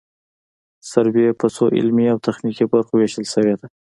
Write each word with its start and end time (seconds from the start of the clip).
سروې 0.91 1.27
په 1.39 1.47
څو 1.55 1.65
علمي 1.77 2.05
او 2.13 2.17
تخنیکي 2.27 2.65
برخو 2.73 2.93
ویشل 2.95 3.25
شوې 3.33 3.53
ده 3.59 3.67